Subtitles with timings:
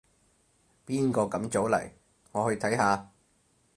[0.87, 1.91] 邊個咁早嚟？
[2.31, 3.07] 我去睇下